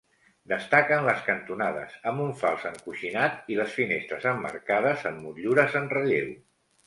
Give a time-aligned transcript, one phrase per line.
[0.51, 6.35] Destaquen les cantonades amb un fals encoixinat i les finestres emmarcades amb motllures en relleu.